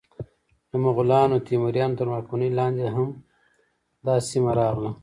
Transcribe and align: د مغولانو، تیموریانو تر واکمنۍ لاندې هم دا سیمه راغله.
د 0.69 0.71
مغولانو، 0.83 1.43
تیموریانو 1.47 1.97
تر 1.99 2.07
واکمنۍ 2.09 2.49
لاندې 2.59 2.85
هم 2.95 3.09
دا 4.05 4.15
سیمه 4.29 4.51
راغله. 4.59 4.91